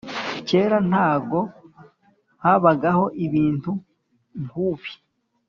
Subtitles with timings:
[0.47, 1.39] Kera ntago
[2.43, 3.71] habagaho ibintu
[4.43, 4.91] nkubi